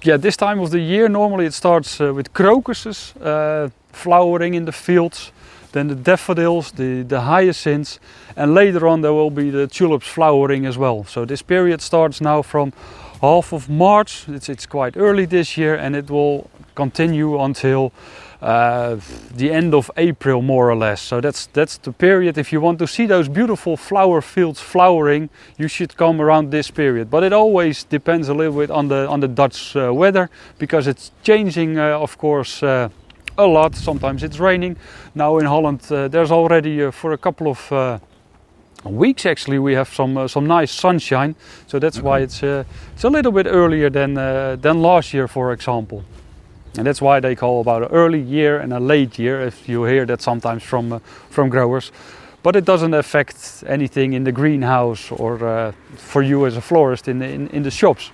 yeah, 0.06 0.18
this 0.18 0.38
time 0.38 0.60
of 0.62 0.70
the 0.70 0.80
year 0.80 1.10
normally 1.10 1.46
it 1.46 1.54
starts 1.54 2.00
uh, 2.02 2.14
with 2.14 2.34
crocuses 2.34 3.14
uh, 3.22 3.70
flowering 3.92 4.54
in 4.56 4.66
the 4.66 4.72
fields, 4.72 5.32
then 5.72 5.88
the 5.88 5.96
daffodils, 5.96 6.72
the, 6.72 7.04
the 7.04 7.22
hyacinths, 7.22 8.00
and 8.36 8.54
later 8.54 8.88
on 8.88 9.02
there 9.02 9.14
will 9.14 9.32
be 9.32 9.50
the 9.50 9.68
tulips 9.68 10.08
flowering 10.08 10.66
as 10.66 10.78
well. 10.78 11.04
So 11.04 11.26
this 11.26 11.42
period 11.42 11.82
starts 11.82 12.22
now 12.22 12.42
from 12.42 12.74
half 13.22 13.54
of 13.54 13.70
March. 13.70 14.28
It's, 14.28 14.50
it's 14.50 14.66
quite 14.66 14.98
early 14.98 15.26
this 15.26 15.58
year, 15.58 15.76
and 15.76 15.96
it 15.96 16.10
will 16.10 16.50
continue 16.76 17.40
until 17.40 17.92
uh, 18.42 18.98
the 19.36 19.52
end 19.52 19.74
of 19.74 19.92
April, 19.98 20.42
more 20.42 20.70
or 20.70 20.76
less. 20.76 21.02
So 21.02 21.20
that's 21.20 21.48
that's 21.48 21.78
the 21.78 21.92
period. 21.92 22.38
If 22.38 22.54
you 22.54 22.62
want 22.62 22.80
to 22.80 22.88
see 22.88 23.06
those 23.06 23.28
beautiful 23.28 23.76
flower 23.78 24.22
fields 24.22 24.62
flowering, 24.62 25.30
you 25.58 25.68
should 25.68 25.98
come 25.98 26.22
around 26.22 26.52
this 26.52 26.72
period. 26.72 27.10
But 27.10 27.24
it 27.24 27.34
always 27.34 27.84
depends 27.84 28.30
a 28.30 28.34
little 28.34 28.60
bit 28.60 28.72
on 28.72 28.88
the 28.88 29.08
on 29.08 29.20
the 29.20 29.28
Dutch 29.28 29.76
uh, 29.76 29.94
weather 29.94 30.30
because 30.58 30.88
it's 30.88 31.12
changing, 31.22 31.78
uh, 31.78 32.00
of 32.00 32.18
course. 32.18 32.64
A 33.40 33.48
lot. 33.48 33.74
Sometimes 33.74 34.22
it's 34.22 34.38
raining. 34.38 34.76
Now 35.16 35.38
in 35.38 35.46
Holland, 35.46 35.90
uh, 35.90 36.10
there's 36.10 36.30
already 36.30 36.84
uh, 36.84 36.92
for 36.92 37.14
a 37.14 37.18
couple 37.18 37.48
of 37.48 37.72
uh, 37.72 38.00
weeks 38.84 39.26
actually 39.26 39.60
we 39.60 39.76
have 39.76 39.88
some 39.88 40.18
uh, 40.18 40.28
some 40.28 40.46
nice 40.46 40.74
sunshine. 40.74 41.36
So 41.68 41.80
that's 41.80 42.02
why 42.02 42.20
it's 42.20 42.44
uh, 42.44 42.66
it's 42.94 43.06
a 43.06 43.10
little 43.10 43.32
bit 43.32 43.48
earlier 43.48 43.90
than 43.90 44.18
uh, 44.18 44.58
than 44.62 44.82
last 44.82 45.14
year, 45.14 45.30
for 45.30 45.54
example. 45.54 46.04
And 46.78 46.86
that's 46.86 47.02
why 47.02 47.22
they 47.22 47.34
call 47.34 47.62
about 47.62 47.84
an 47.84 47.90
early 47.92 48.20
year 48.20 48.60
and 48.60 48.74
a 48.74 48.80
late 48.80 49.18
year. 49.18 49.48
If 49.48 49.70
you 49.70 49.86
hear 49.86 50.06
that 50.06 50.22
sometimes 50.22 50.64
from 50.64 51.00
from 51.30 51.50
growers, 51.50 51.94
but 52.44 52.56
it 52.56 52.66
doesn't 52.66 52.94
affect 52.94 53.64
anything 53.68 54.14
in 54.14 54.24
the 54.26 54.34
greenhouse 54.34 55.14
or 55.14 55.74
for 55.96 56.22
you 56.22 56.46
as 56.46 56.58
a 56.58 56.62
florist 56.62 57.08
in 57.08 57.20
the, 57.20 57.26
in, 57.26 57.48
in 57.52 57.64
the 57.64 57.72
shops. 57.72 58.12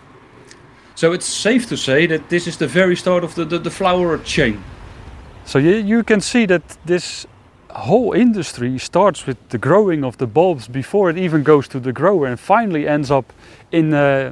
So 0.94 1.13
it's 1.13 1.25
safe 1.25 1.67
to 1.70 1.75
say 1.75 2.08
that 2.08 2.29
this 2.29 2.46
is 2.48 2.58
the 2.58 2.67
very 2.67 2.96
start 2.96 3.24
of 3.24 3.34
the, 3.34 3.46
the, 3.46 3.60
the 3.60 3.72
flower 3.72 4.20
chain. 4.24 4.63
So 5.45 5.59
you, 5.59 5.75
you 5.75 6.03
can 6.03 6.21
see 6.21 6.45
that 6.47 6.63
this 6.85 7.27
whole 7.69 8.13
industry 8.13 8.79
starts 8.79 9.27
with 9.27 9.37
the 9.49 9.57
growing 9.57 10.03
of 10.03 10.17
the 10.17 10.27
bulbs 10.27 10.67
before 10.67 11.09
it 11.09 11.17
even 11.17 11.43
goes 11.43 11.67
to 11.67 11.79
the 11.79 11.93
grower 11.93 12.25
and 12.25 12.39
finally 12.39 12.87
ends 12.87 13.11
up 13.11 13.31
in 13.71 13.93
uh, 13.93 14.31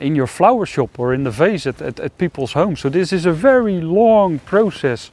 in 0.00 0.16
your 0.16 0.26
flower 0.26 0.64
shop 0.64 0.98
or 0.98 1.12
in 1.12 1.24
the 1.24 1.30
vase 1.30 1.66
at, 1.66 1.82
at, 1.82 2.00
at 2.00 2.16
people's 2.16 2.52
homes. 2.52 2.80
So 2.80 2.88
this 2.88 3.12
is 3.12 3.26
a 3.26 3.32
very 3.32 3.80
long 3.82 4.38
process. 4.38 5.10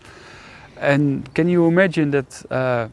And 0.78 1.34
can 1.34 1.50
you 1.50 1.68
imagine 1.68 2.12
that 2.12 2.52
uh, 2.52 2.88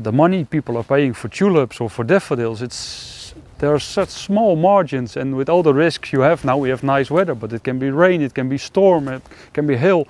the 0.00 0.12
money 0.12 0.44
people 0.44 0.78
are 0.78 0.84
paying 0.84 1.12
for 1.12 1.28
tulips 1.28 1.80
or 1.80 1.90
for 1.90 2.04
daffodils, 2.04 2.62
it's 2.62 3.34
there 3.58 3.74
are 3.74 3.78
such 3.78 4.08
small 4.08 4.56
margins 4.56 5.16
and 5.16 5.36
with 5.36 5.48
all 5.48 5.62
the 5.62 5.74
risks 5.74 6.12
you 6.12 6.20
have 6.20 6.44
now 6.44 6.56
we 6.56 6.70
have 6.70 6.82
nice 6.82 7.10
weather, 7.10 7.34
but 7.34 7.52
it 7.52 7.62
can 7.62 7.78
be 7.78 7.90
rain, 7.90 8.22
it 8.22 8.34
can 8.34 8.48
be 8.48 8.58
storm, 8.58 9.08
it 9.08 9.22
can 9.52 9.66
be 9.66 9.76
hail 9.76 10.06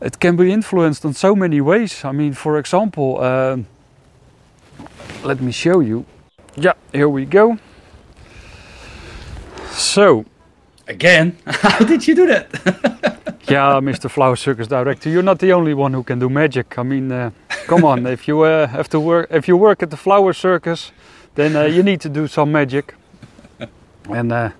it 0.00 0.18
can 0.18 0.36
be 0.36 0.52
influenced 0.52 1.04
in 1.04 1.14
so 1.14 1.34
many 1.34 1.60
ways. 1.60 2.04
I 2.04 2.12
mean, 2.12 2.34
for 2.34 2.58
example, 2.58 3.22
um 3.22 3.66
let 5.24 5.40
me 5.40 5.52
show 5.52 5.80
you. 5.80 6.04
Yeah, 6.56 6.74
here 6.92 7.08
we 7.08 7.24
go. 7.26 7.58
So, 9.72 10.24
Again? 10.90 11.36
How 11.46 11.78
did 11.84 12.08
you 12.08 12.16
do 12.16 12.26
that? 12.26 12.50
yeah, 13.48 13.78
Mr. 13.80 14.10
Flower 14.10 14.34
Circus 14.34 14.66
Director, 14.66 15.08
you're 15.08 15.22
not 15.22 15.38
the 15.38 15.52
only 15.52 15.72
one 15.72 15.92
who 15.92 16.02
can 16.02 16.18
do 16.18 16.28
magic. 16.28 16.76
I 16.78 16.82
mean, 16.82 17.12
uh, 17.12 17.30
come 17.68 17.84
on, 17.84 18.06
if 18.06 18.26
you 18.26 18.40
uh, 18.40 18.66
have 18.66 18.88
to 18.88 18.98
work, 18.98 19.28
if 19.30 19.46
you 19.46 19.56
work 19.56 19.84
at 19.84 19.90
the 19.90 19.96
Flower 19.96 20.32
Circus, 20.32 20.90
then 21.36 21.54
uh, 21.54 21.62
you 21.62 21.84
need 21.84 22.00
to 22.00 22.08
do 22.08 22.26
some 22.26 22.50
magic. 22.50 22.94
And 24.08 24.32
uh, 24.32 24.50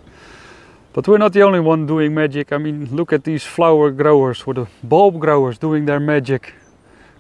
but 0.93 1.07
we're 1.07 1.19
not 1.19 1.33
the 1.33 1.43
only 1.43 1.61
one 1.61 1.87
doing 1.87 2.15
magic. 2.15 2.53
I 2.53 2.59
mean, 2.59 2.89
look 2.95 3.13
at 3.13 3.25
these 3.25 3.45
flower 3.45 3.91
growers 3.91 4.43
or 4.47 4.55
the 4.55 4.67
bulb 4.83 5.21
growers 5.21 5.59
doing 5.59 5.87
their 5.87 6.01
magic. 6.01 6.55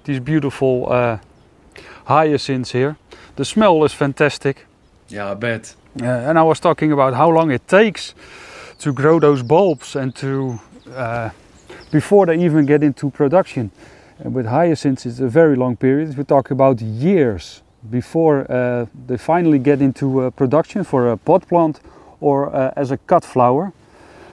These 0.04 0.20
beautiful 0.20 0.90
uh, 0.90 1.18
hyacinths 2.06 2.72
here. 2.72 2.96
The 3.36 3.44
smell 3.44 3.84
is 3.84 3.92
fantastic. 3.92 4.66
Yeah, 5.08 5.30
I 5.30 5.34
bet. 5.34 5.74
Uh, 6.00 6.04
and 6.04 6.38
I 6.38 6.42
was 6.42 6.60
talking 6.60 6.92
about 6.92 7.14
how 7.14 7.30
long 7.30 7.50
it 7.50 7.66
takes 7.68 8.14
to 8.78 8.92
grow 8.92 9.20
those 9.20 9.42
bulbs 9.42 9.96
and 9.96 10.14
to 10.16 10.58
uh, 10.94 11.30
before 11.90 12.26
they 12.26 12.44
even 12.44 12.66
get 12.66 12.82
into 12.82 13.10
production. 13.10 13.70
And 14.18 14.34
with 14.34 14.46
hyacinths, 14.46 15.06
it's 15.06 15.20
a 15.20 15.28
very 15.28 15.56
long 15.56 15.76
period. 15.76 16.16
We 16.16 16.24
talk 16.24 16.50
about 16.50 16.80
years 16.80 17.62
before 17.90 18.50
uh, 18.50 18.86
they 19.06 19.16
finally 19.16 19.58
get 19.58 19.80
into 19.80 20.20
uh, 20.20 20.30
production 20.30 20.84
for 20.84 21.10
a 21.10 21.16
pot 21.16 21.48
plant 21.48 21.80
or 22.20 22.54
uh, 22.54 22.72
as 22.76 22.90
a 22.90 22.96
cut 22.96 23.24
flower. 23.24 23.72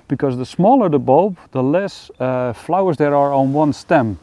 Because 0.07 0.37
the 0.37 0.45
smaller 0.45 0.87
the 0.89 0.99
bulb, 0.99 1.37
the 1.51 1.61
less 1.61 2.09
uh, 2.19 2.53
flowers 2.53 2.97
there 2.97 3.13
are 3.13 3.33
on 3.33 3.51
one 3.51 3.73
stem. 3.73 4.19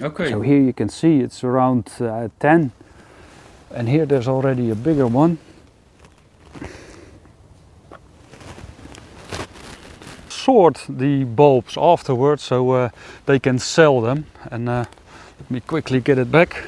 Okay. 0.00 0.30
So 0.30 0.40
here 0.42 0.60
you 0.60 0.72
can 0.72 0.88
see 0.88 1.20
it's 1.20 1.42
around 1.44 1.90
uh, 2.00 2.28
10 2.40 2.72
and 3.74 3.88
here 3.88 4.06
there's 4.06 4.28
already 4.28 4.70
a 4.70 4.74
bigger 4.74 5.06
one. 5.06 5.38
Sort 10.28 10.84
the 10.88 11.24
bulbs 11.24 11.76
afterwards 11.76 12.42
so 12.42 12.70
uh, 12.70 12.88
they 13.24 13.38
can 13.38 13.58
sell 13.58 14.00
them 14.00 14.26
and 14.50 14.68
uh, 14.68 14.84
let 15.40 15.50
me 15.50 15.60
quickly 15.60 16.00
get 16.00 16.18
it 16.18 16.30
back. 16.30 16.64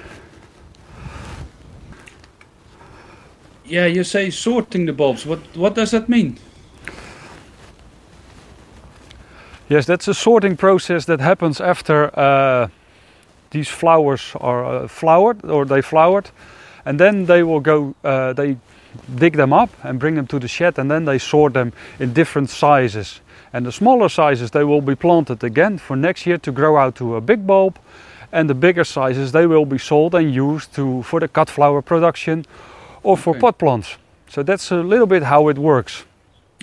Yeah, 3.68 3.84
you 3.84 4.02
say 4.02 4.30
sorting 4.30 4.87
the 4.87 4.92
bulbs. 4.92 5.26
What 5.26 5.40
what 5.54 5.75
does 5.75 5.90
that 5.90 6.08
mean? 6.08 6.38
Yes, 9.68 9.87
that's 9.87 10.08
a 10.08 10.14
sorting 10.14 10.56
process 10.56 11.04
that 11.04 11.20
happens 11.20 11.60
after 11.60 12.10
uh, 12.18 12.68
these 13.50 13.68
flowers 13.68 14.32
are 14.40 14.64
uh, 14.64 14.88
flowered 14.88 15.44
or 15.44 15.66
they 15.66 15.82
flowered, 15.82 16.30
and 16.84 16.98
then 16.98 17.26
they 17.26 17.42
will 17.42 17.60
go. 17.60 17.94
Uh, 18.02 18.32
they 18.32 18.56
dig 19.14 19.37
them 19.37 19.52
up 19.52 19.68
and 19.82 19.98
bring 19.98 20.14
them 20.14 20.26
to 20.26 20.38
the 20.38 20.48
shed, 20.48 20.78
and 20.78 20.90
then 20.90 21.04
they 21.04 21.18
sort 21.18 21.52
them 21.52 21.72
in 21.98 22.14
different 22.14 22.48
sizes. 22.48 23.20
And 23.52 23.66
the 23.66 23.72
smaller 23.72 24.08
sizes 24.08 24.50
they 24.50 24.64
will 24.64 24.80
be 24.80 24.94
planted 24.94 25.44
again 25.44 25.78
for 25.78 25.96
next 25.96 26.26
year 26.26 26.38
to 26.38 26.52
grow 26.52 26.78
out 26.78 26.94
to 26.94 27.16
a 27.16 27.20
big 27.20 27.46
bulb, 27.46 27.78
and 28.32 28.48
the 28.48 28.54
bigger 28.54 28.84
sizes 28.84 29.32
they 29.32 29.46
will 29.46 29.66
be 29.66 29.78
sold 29.78 30.14
and 30.14 30.34
used 30.34 30.75
to 30.75 31.02
for 31.02 31.20
the 31.20 31.28
cut 31.28 31.50
flower 31.50 31.82
production 31.82 32.46
or 33.02 33.17
for 33.17 33.31
Okay. 33.31 33.40
pot 33.40 33.59
plants. 33.59 33.97
So 34.28 34.43
that's 34.43 34.71
a 34.73 34.76
little 34.83 35.07
bit 35.07 35.23
how 35.23 35.49
it 35.49 35.59
works. 35.59 36.05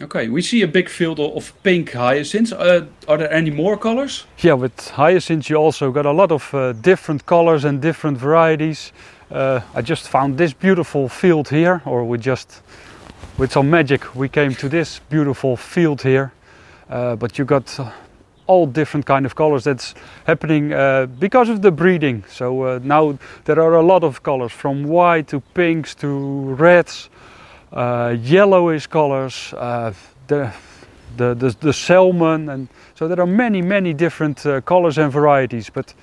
Okay, 0.01 0.27
we 0.27 0.42
see 0.42 0.62
a 0.63 0.68
big 0.68 0.89
field 0.89 1.20
of 1.20 1.54
pink 1.63 1.94
hyacinths. 1.94 2.51
Uh, 2.51 2.82
are 3.08 3.18
there 3.18 3.32
any 3.32 3.50
more 3.50 3.77
colors? 3.77 4.25
Yeah, 4.44 4.54
with 4.60 4.92
hyacinths 4.92 5.50
you 5.50 5.56
also 5.56 5.92
got 5.92 6.06
a 6.06 6.12
lot 6.12 6.32
of 6.32 6.54
uh, 6.54 6.74
different 6.74 7.25
colors 7.25 7.63
and 7.65 7.82
different 7.82 8.18
varieties. 8.18 8.92
Uh, 9.32 9.62
I 9.74 9.82
just 9.82 10.10
found 10.10 10.38
this 10.38 10.54
beautiful 10.54 11.08
field 11.10 11.48
here, 11.50 11.82
or 11.86 12.04
we 12.04 12.18
just, 12.18 12.62
with 13.38 13.51
some 13.51 13.70
magic, 13.70 14.15
we 14.15 14.27
came 14.27 14.54
to 14.56 14.68
this 14.70 15.00
beautiful 15.10 15.56
field 15.58 16.01
here. 16.01 16.32
Uh, 16.89 17.15
but 17.15 17.38
you 17.38 17.46
got 17.46 17.80
uh, 17.80 17.89
all 18.47 18.67
different 18.67 19.05
kind 19.05 19.25
of 19.25 19.35
colors. 19.35 19.63
That's 19.63 19.95
happening 20.25 20.73
uh, 20.73 21.07
because 21.19 21.49
of 21.49 21.61
the 21.61 21.71
breeding. 21.71 22.23
So 22.29 22.63
uh, 22.63 22.79
now 22.83 23.17
there 23.45 23.59
are 23.59 23.75
a 23.75 23.81
lot 23.81 24.03
of 24.03 24.23
colors, 24.23 24.51
from 24.51 24.83
white 24.83 25.27
to 25.29 25.39
pinks 25.53 25.95
to 25.95 26.55
reds, 26.55 27.09
uh, 27.73 28.15
yellowish 28.21 28.87
colors. 28.87 29.53
Uh, 29.53 29.93
the 30.27 30.51
the, 31.17 31.33
the, 31.33 31.55
the 31.59 31.73
salmon 31.73 32.49
and 32.49 32.67
so 32.93 33.07
there 33.07 33.19
are 33.19 33.27
many 33.27 33.61
many 33.61 33.93
different 33.93 34.45
uh, 34.45 34.61
colors 34.61 34.97
and 34.97 35.11
varieties 35.11 35.69
but 35.69 35.93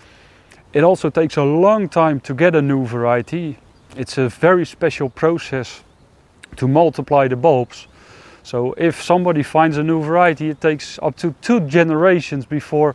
it 0.72 0.82
also 0.82 1.11
takes 1.11 1.37
a 1.37 1.42
long 1.42 1.88
time 1.88 2.20
to 2.20 2.34
get 2.34 2.54
a 2.54 2.62
new 2.62 2.87
variety 2.87 3.58
it's 3.96 4.18
a 4.18 4.28
very 4.28 4.64
special 4.64 5.11
process 5.11 5.82
to 6.56 6.66
multiply 6.66 7.28
the 7.28 7.37
bulbs 7.37 7.88
so 8.42 8.75
if 8.76 9.02
somebody 9.02 9.42
finds 9.42 9.76
a 9.78 9.82
new 9.82 10.00
variety 10.02 10.49
it 10.50 10.61
takes 10.61 10.99
up 11.02 11.16
to 11.16 11.34
two 11.40 11.61
generations 11.61 12.46
before 12.46 12.94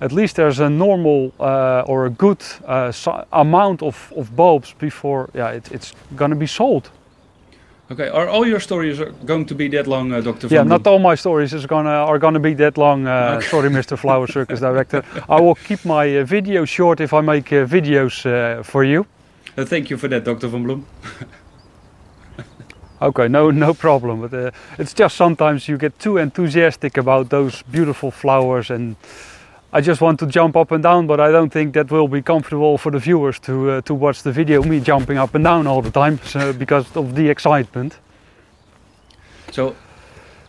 at 0.00 0.12
least 0.12 0.36
there's 0.36 0.60
a 0.60 0.68
normal 0.70 1.32
uh, 1.40 1.82
or 1.86 2.06
a 2.06 2.10
good 2.10 2.42
uh, 2.66 2.90
si- 2.92 3.22
amount 3.32 3.82
of, 3.82 4.12
of 4.16 4.34
bulbs 4.36 4.74
before 4.78 5.28
yeah 5.34 5.50
it, 5.56 5.70
it's 5.72 5.94
going 6.16 6.30
to 6.30 6.36
be 6.36 6.46
sold 6.46 6.90
Okay, 7.92 8.08
are 8.08 8.28
all 8.28 8.46
your 8.46 8.60
stories 8.60 9.00
are 9.00 9.10
going 9.26 9.46
to 9.46 9.54
be 9.54 9.66
that 9.68 9.86
long, 9.88 10.12
uh, 10.12 10.20
Dr. 10.20 10.46
Van 10.46 10.56
Yeah, 10.56 10.62
not 10.62 10.86
all 10.86 11.00
my 11.00 11.16
stories 11.16 11.52
is 11.52 11.66
gonna 11.66 11.90
are 12.06 12.20
gonna 12.20 12.38
be 12.38 12.54
that 12.54 12.76
long. 12.78 13.06
Uh, 13.08 13.34
Okay. 13.38 13.46
Sorry, 13.48 13.68
Mr. 13.68 13.96
Flower 13.98 14.26
Circus 14.32 14.60
Director. 14.60 15.02
I 15.28 15.40
will 15.40 15.56
keep 15.56 15.84
my 15.84 16.18
uh, 16.18 16.24
videos 16.24 16.68
short 16.68 17.00
if 17.00 17.12
I 17.12 17.20
make 17.20 17.52
uh, 17.52 17.66
videos 17.66 18.24
uh, 18.24 18.62
for 18.62 18.84
you. 18.84 19.04
Uh, 19.58 19.64
thank 19.64 19.90
you 19.90 19.98
for 19.98 20.08
that, 20.08 20.24
Dr. 20.24 20.46
Van 20.48 20.64
Bloem. 20.64 20.84
Okay, 23.02 23.28
no, 23.28 23.50
no 23.50 23.72
problem. 23.72 24.20
But 24.20 24.34
uh, 24.34 24.50
it's 24.78 24.92
just 24.92 25.16
sometimes 25.16 25.68
you 25.68 25.78
get 25.78 25.98
too 25.98 26.18
enthusiastic 26.18 26.98
about 26.98 27.30
those 27.30 27.62
beautiful 27.62 28.10
flowers, 28.10 28.70
and 28.70 28.96
I 29.72 29.80
just 29.80 30.00
want 30.00 30.18
to 30.20 30.26
jump 30.26 30.56
up 30.56 30.70
and 30.70 30.82
down. 30.82 31.06
But 31.06 31.18
I 31.18 31.30
don't 31.30 31.50
think 31.50 31.74
that 31.74 31.90
will 31.90 32.08
be 32.08 32.20
comfortable 32.20 32.76
for 32.76 32.92
the 32.92 32.98
viewers 32.98 33.38
to 33.40 33.70
uh, 33.70 33.80
to 33.82 33.94
watch 33.94 34.22
the 34.22 34.32
video 34.32 34.62
me 34.62 34.80
jumping 34.80 35.18
up 35.18 35.34
and 35.34 35.44
down 35.44 35.66
all 35.66 35.82
the 35.82 35.90
time 35.90 36.18
so, 36.24 36.52
because 36.52 36.94
of 36.96 37.14
the 37.14 37.28
excitement. 37.30 37.98
So, 39.50 39.74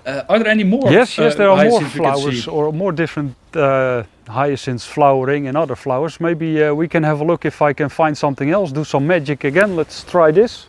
uh, 0.06 0.24
are 0.28 0.40
there 0.40 0.50
any 0.50 0.66
more? 0.66 0.92
yes, 0.92 1.18
yes, 1.18 1.34
uh, 1.34 1.38
there 1.38 1.50
are 1.50 1.64
more 1.64 1.80
we 1.80 1.86
can 1.86 1.90
flowers 1.90 2.48
or 2.48 2.74
more 2.74 2.92
different 2.92 3.36
uh, 3.56 4.04
hyacinths 4.28 4.86
flowering 4.86 5.48
and 5.48 5.56
other 5.56 5.76
flowers. 5.76 6.20
Maybe 6.20 6.64
uh, 6.64 6.74
we 6.74 6.88
can 6.88 7.04
have 7.04 7.22
a 7.22 7.24
look 7.24 7.46
if 7.46 7.62
I 7.62 7.74
can 7.74 7.90
find 7.90 8.18
something 8.18 8.50
else. 8.50 8.74
Do 8.74 8.84
some 8.84 9.08
magic 9.08 9.46
again. 9.46 9.78
Let's 9.78 10.04
try 10.04 10.32
this. 10.32 10.68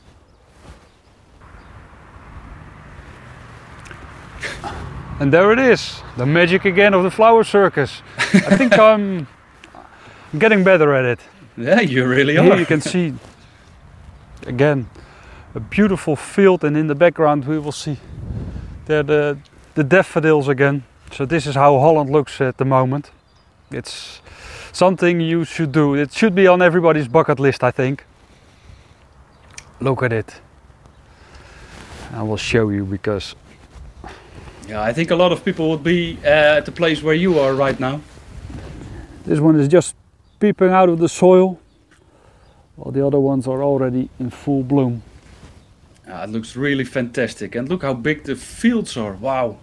And 5.21 5.33
there 5.33 5.53
it 5.53 5.59
is, 5.59 6.03
the 6.17 6.27
magic 6.27 6.65
again 6.65 6.95
of 6.95 7.03
the 7.03 7.11
flower 7.11 7.45
circus. 7.45 8.03
I 8.19 8.57
think 8.57 8.79
I'm 8.79 9.27
getting 10.39 10.65
better 10.65 10.95
at 10.95 11.05
it. 11.05 11.21
Yeah, 11.57 11.81
you 11.81 12.07
really 12.07 12.35
Here 12.35 12.53
are. 12.53 12.59
you 12.59 12.67
can 12.67 12.81
see 12.81 13.15
again 14.47 14.89
a 15.55 15.61
beautiful 15.61 16.17
field, 16.17 16.65
and 16.65 16.77
in 16.77 16.87
the 16.87 16.95
background 16.95 17.45
we 17.45 17.59
will 17.59 17.73
see 17.73 17.99
there 18.87 19.03
the 19.03 19.39
the 19.75 19.85
daffodils 19.85 20.49
again. 20.49 20.83
So 21.13 21.27
this 21.27 21.47
is 21.47 21.55
how 21.55 21.79
Holland 21.79 22.11
looks 22.11 22.41
at 22.41 22.57
the 22.57 22.65
moment. 22.65 23.11
It's 23.71 24.21
something 24.73 25.21
you 25.21 25.45
should 25.45 25.73
do. 25.73 25.95
It 25.95 26.13
should 26.13 26.35
be 26.35 26.47
on 26.47 26.63
everybody's 26.63 27.09
bucket 27.09 27.39
list, 27.39 27.63
I 27.63 27.71
think. 27.71 28.05
Look 29.81 30.03
at 30.03 30.13
it. 30.13 30.41
I 32.15 32.23
will 32.23 32.39
show 32.39 32.71
you 32.71 32.85
because 32.85 33.35
Yeah, 34.69 34.83
I 34.83 34.93
think 34.93 35.11
a 35.11 35.17
lot 35.17 35.33
of 35.33 35.45
people 35.45 35.71
would 35.71 35.83
be 35.83 36.19
uh, 36.25 36.59
at 36.59 36.65
the 36.65 36.73
place 36.73 37.03
where 37.03 37.15
you 37.15 37.39
are 37.39 37.55
right 37.55 37.79
now. 37.79 38.01
this 39.25 39.41
one 39.41 39.59
is 39.59 39.69
just 39.69 39.95
peeping 40.39 40.71
out 40.71 40.89
of 40.89 40.99
the 40.99 41.09
soil, 41.09 41.59
while 42.77 42.93
the 42.93 43.05
other 43.07 43.21
ones 43.21 43.47
are 43.47 43.63
already 43.63 44.09
in 44.19 44.31
full 44.31 44.63
bloom. 44.63 45.03
Yeah, 46.07 46.25
it 46.25 46.31
looks 46.31 46.57
really 46.57 46.85
fantastic. 46.85 47.55
And 47.55 47.69
look 47.69 47.83
how 47.83 47.95
big 47.95 48.25
the 48.25 48.37
fields 48.37 48.97
are. 48.97 49.13
Wow. 49.15 49.59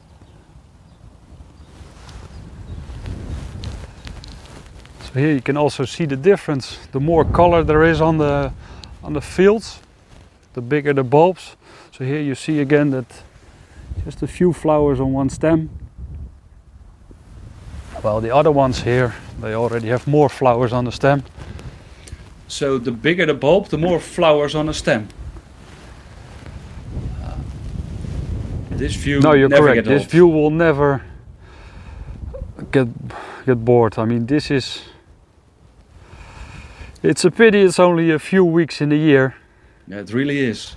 So 5.02 5.20
here 5.20 5.34
you 5.34 5.42
can 5.42 5.58
also 5.58 5.86
see 5.86 6.06
the 6.06 6.16
difference. 6.16 6.78
The 6.92 7.00
more 7.00 7.26
color 7.26 7.64
there 7.64 7.84
is 7.84 8.00
on 8.00 8.18
the 8.18 8.54
on 9.02 9.14
the 9.14 9.22
fields, 9.22 9.80
the 10.54 10.62
bigger 10.62 10.94
the 10.94 11.04
bulbs. 11.04 11.56
So 11.92 12.04
here 12.04 12.22
you 12.22 12.36
see 12.36 12.60
again 12.60 12.92
that 12.92 13.24
just 14.06 14.22
a 14.24 14.28
few 14.28 14.54
flowers 14.54 15.00
on 15.00 15.14
one 15.14 15.30
stem. 15.30 15.70
While 18.02 18.22
the 18.22 18.34
other 18.34 18.52
ones 18.52 18.84
here, 18.84 19.14
they 19.42 19.54
already 19.54 19.88
have 19.90 20.08
more 20.08 20.30
flowers 20.30 20.72
on 20.72 20.86
the 20.86 20.92
stem. 20.92 21.24
So 22.48 22.78
the 22.78 22.92
bigger 22.92 23.26
the 23.26 23.34
bulb, 23.34 23.68
the 23.68 23.78
more 23.78 24.00
flowers 24.00 24.56
on 24.56 24.70
a 24.70 24.74
stem. 24.74 25.08
Uh, 27.24 27.36
this 28.72 28.96
view 28.96 29.20
no, 29.20 29.34
you're 29.34 29.50
correct. 29.50 29.86
This 29.86 30.04
old. 30.04 30.12
view 30.12 30.28
will 30.28 30.50
never 30.50 31.04
get 32.72 32.88
get 33.46 33.64
bored. 33.66 34.00
I 34.00 34.06
mean, 34.06 34.26
this 34.26 34.50
is. 34.50 34.82
It's 37.02 37.24
a 37.24 37.32
pity 37.32 37.62
it's 37.62 37.80
only 37.80 38.12
a 38.12 38.20
few 38.20 38.44
weeks 38.44 38.82
in 38.82 38.90
the 38.90 38.98
year. 38.98 39.36
Yeah, 39.88 40.00
it 40.00 40.14
really 40.14 40.40
is. 40.40 40.76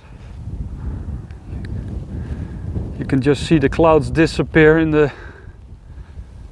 You 3.03 3.09
can 3.09 3.21
just 3.21 3.45
see 3.45 3.57
the 3.59 3.67
clouds 3.67 4.09
disappear 4.09 4.79
in 4.79 4.91
the 4.91 5.11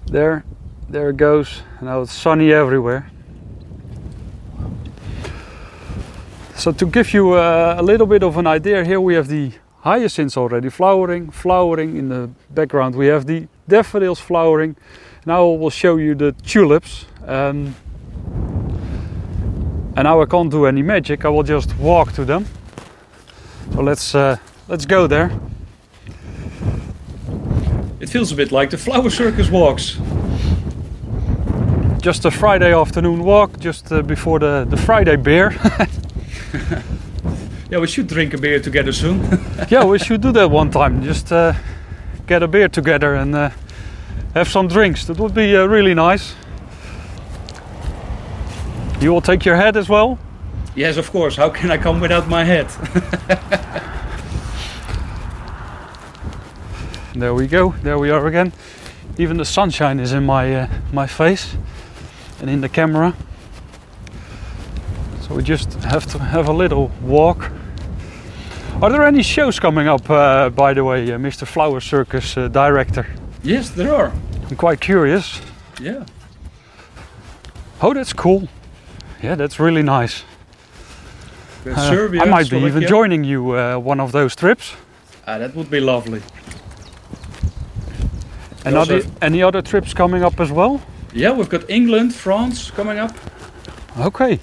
there 0.07 0.43
there 0.89 1.11
it 1.11 1.15
goes 1.15 1.61
now 1.81 2.01
it's 2.01 2.11
sunny 2.11 2.51
everywhere 2.51 3.09
so 6.53 6.73
to 6.73 6.85
give 6.85 7.13
you 7.13 7.31
uh, 7.31 7.75
a 7.77 7.81
little 7.81 8.05
bit 8.05 8.21
of 8.21 8.35
an 8.35 8.47
idea 8.47 8.83
here 8.83 8.99
we 8.99 9.15
have 9.15 9.29
the 9.29 9.53
hyacinths 9.79 10.35
already 10.35 10.69
flowering 10.69 11.31
flowering 11.31 11.95
in 11.95 12.09
the 12.09 12.29
background 12.49 12.95
we 12.95 13.07
have 13.07 13.25
the 13.27 13.47
daffodils 13.69 14.19
flowering 14.19 14.75
now 15.25 15.53
I 15.53 15.55
will 15.55 15.69
show 15.69 15.95
you 15.95 16.15
the 16.15 16.33
tulips 16.33 17.05
um, 17.25 17.73
And 19.95 20.03
now 20.03 20.21
I 20.21 20.25
can't 20.25 20.51
do 20.51 20.65
any 20.65 20.81
magic. 20.81 21.25
I 21.25 21.29
will 21.29 21.43
just 21.43 21.77
walk 21.77 22.13
to 22.13 22.25
them. 22.25 22.45
So 23.73 23.81
let's 23.81 24.15
uh, 24.15 24.37
let's 24.67 24.85
go 24.85 25.05
there. 25.07 25.31
It 28.01 28.09
feels 28.09 28.31
a 28.31 28.35
bit 28.35 28.51
like 28.51 28.71
the 28.71 28.77
flower 28.77 29.09
circus 29.09 29.49
walks. 29.49 29.97
Just 32.01 32.25
a 32.25 32.31
Friday 32.31 32.73
afternoon 32.73 33.23
walk, 33.23 33.59
just 33.59 33.91
uh, 33.91 34.01
before 34.01 34.39
the, 34.39 34.65
the 34.69 34.77
Friday 34.77 35.15
beer. 35.15 35.55
Yeah, 37.71 37.79
we 37.79 37.87
should 37.87 38.07
drink 38.07 38.33
a 38.33 38.37
beer 38.37 38.59
together 38.59 38.91
soon. 38.91 39.21
yeah, 39.69 39.85
we 39.85 39.97
should 39.97 40.19
do 40.19 40.33
that 40.33 40.51
one 40.51 40.69
time. 40.71 41.01
Just 41.01 41.31
uh, 41.31 41.53
get 42.27 42.43
a 42.43 42.47
beer 42.47 42.67
together 42.67 43.15
and 43.15 43.33
uh, 43.33 43.49
have 44.33 44.49
some 44.49 44.67
drinks. 44.67 45.05
That 45.05 45.17
would 45.17 45.33
be 45.33 45.55
uh, 45.55 45.65
really 45.67 45.93
nice. 45.93 46.35
You 48.99 49.13
will 49.13 49.21
take 49.21 49.45
your 49.45 49.55
head 49.55 49.77
as 49.77 49.87
well? 49.87 50.19
yes, 50.75 50.97
of 50.97 51.09
course. 51.11 51.37
How 51.37 51.49
can 51.49 51.71
I 51.71 51.77
come 51.77 52.01
without 52.01 52.27
my 52.27 52.43
There 57.13 57.33
we 57.33 57.47
go. 57.47 57.75
There 57.83 57.99
we 57.99 58.09
are 58.09 58.25
again. 58.27 58.53
Even 59.17 59.37
the 59.37 59.45
sunshine 59.45 59.99
is 59.99 60.13
in 60.13 60.25
my 60.25 60.55
uh, 60.55 60.67
my 60.93 61.07
face 61.07 61.55
and 62.39 62.49
in 62.49 62.61
the 62.61 62.69
camera. 62.69 63.13
So 65.21 65.35
we 65.35 65.43
just 65.43 65.73
have 65.83 66.05
to 66.11 66.19
have 66.19 66.47
a 66.47 66.53
little 66.53 66.89
walk. 67.01 67.51
Are 68.81 68.89
there 68.89 69.03
any 69.05 69.23
shows 69.23 69.59
coming 69.59 69.87
up, 69.87 70.09
uh, 70.09 70.49
by 70.49 70.73
the 70.73 70.83
way, 70.83 71.11
uh, 71.11 71.17
Mr. 71.17 71.45
Flower 71.45 71.81
Circus 71.81 72.37
uh, 72.37 72.47
director? 72.47 73.05
yes, 73.43 73.69
there 73.69 73.93
are. 73.93 74.11
I'm 74.49 74.55
quite 74.55 74.79
curious. 74.79 75.41
Yeah. 75.81 76.05
Oh, 77.81 77.93
that's 77.93 78.13
cool. 78.13 78.47
Yeah, 79.21 79.35
that's 79.35 79.59
really 79.59 79.83
nice. 79.83 80.23
Uh, 81.65 81.89
Serbia, 81.89 82.21
I 82.21 82.25
might 82.25 82.49
be 82.49 82.57
even 82.57 82.87
joining 82.87 83.23
you 83.23 83.51
uh, 83.51 83.77
one 83.77 83.99
of 83.99 84.11
those 84.11 84.35
trips. 84.35 84.73
Ah, 85.27 85.37
that 85.37 85.55
would 85.55 85.69
be 85.69 85.79
lovely. 85.79 86.21
And 88.65 88.75
also 88.75 88.97
are 88.97 89.01
there 89.01 89.11
any 89.21 89.43
other 89.43 89.61
trips 89.61 89.93
coming 89.93 90.23
up 90.23 90.39
as 90.39 90.51
well? 90.51 90.81
Yeah, 91.13 91.31
we've 91.31 91.49
got 91.49 91.69
England, 91.69 92.13
France 92.15 92.71
coming 92.71 92.99
up. 92.99 93.15
Okay. 93.99 94.39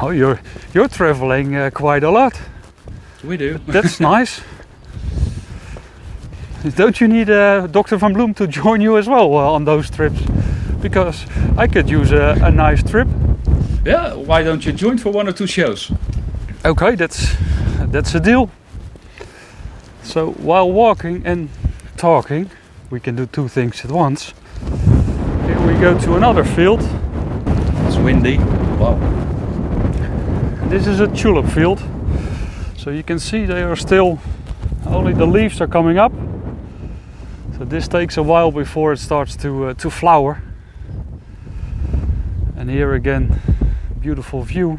Oh, 0.00 0.10
you're 0.10 0.40
you're 0.74 0.88
traveling 0.88 1.54
uh, 1.54 1.70
quite 1.70 2.02
a 2.02 2.10
lot. 2.10 2.40
We 3.22 3.36
do. 3.36 3.58
That's 3.66 4.00
nice. 4.00 4.40
Don't 6.76 7.00
you 7.00 7.08
need 7.08 7.28
uh, 7.28 7.66
Dr. 7.66 7.96
Van 7.96 8.14
Bloem 8.14 8.34
to 8.36 8.46
join 8.46 8.80
you 8.80 8.96
as 8.96 9.08
well 9.08 9.34
uh, 9.34 9.52
on 9.52 9.64
those 9.64 9.90
trips? 9.90 10.20
Because 10.80 11.26
I 11.56 11.66
could 11.66 11.90
use 11.90 12.12
a, 12.12 12.36
a 12.42 12.50
nice 12.50 12.82
trip. 12.82 13.08
Yeah, 13.84 14.14
why 14.14 14.42
don't 14.42 14.64
you 14.64 14.72
join 14.72 14.98
for 14.98 15.10
one 15.10 15.28
or 15.28 15.32
two 15.32 15.46
shows? 15.46 15.92
Okay, 16.64 16.94
that's 16.96 17.34
that's 17.90 18.14
a 18.14 18.20
deal. 18.20 18.50
So 20.02 20.32
while 20.32 20.70
walking 20.70 21.22
and 21.26 21.48
talking, 22.02 22.50
we 22.90 22.98
can 22.98 23.14
do 23.14 23.26
two 23.26 23.46
things 23.46 23.84
at 23.84 23.90
once. 23.92 24.34
Here 25.46 25.60
we 25.64 25.74
go 25.74 25.96
to 26.00 26.16
another 26.16 26.42
field. 26.42 26.80
It's 27.86 27.96
windy. 27.96 28.38
Wow. 28.80 28.98
This 30.68 30.88
is 30.88 30.98
a 30.98 31.06
tulip 31.06 31.46
field. 31.46 31.80
So 32.76 32.90
you 32.90 33.04
can 33.04 33.20
see 33.20 33.46
they 33.46 33.62
are 33.62 33.76
still 33.76 34.18
only 34.84 35.12
the 35.12 35.24
leaves 35.24 35.60
are 35.60 35.68
coming 35.68 35.96
up. 35.96 36.12
So 37.56 37.64
this 37.64 37.86
takes 37.86 38.16
a 38.16 38.22
while 38.24 38.50
before 38.50 38.92
it 38.92 38.98
starts 38.98 39.36
to 39.36 39.66
uh, 39.66 39.74
to 39.74 39.88
flower. 39.88 40.42
And 42.56 42.68
here 42.68 42.94
again, 42.94 43.40
beautiful 44.00 44.42
view. 44.42 44.76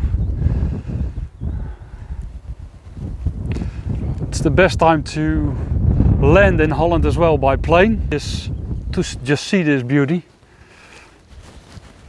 It's 4.27 4.41
the 4.41 4.51
best 4.51 4.77
time 4.77 5.03
to 5.15 5.55
land 6.23 6.61
in 6.61 6.71
Holland 6.71 7.05
as 7.05 7.17
well 7.17 7.37
by 7.37 7.55
plane. 7.55 8.07
Is 8.11 8.49
to 8.93 9.03
just 9.23 9.47
see 9.47 9.63
this 9.63 9.83
beauty. 9.83 10.23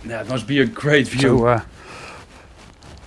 Yeah, 0.06 0.20
it 0.20 0.28
must 0.28 0.46
be 0.46 0.60
a 0.60 0.66
great 0.66 1.08
view. 1.08 1.38
So, 1.38 1.46
uh, 1.46 1.60